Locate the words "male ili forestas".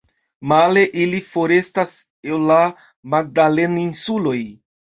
0.53-1.93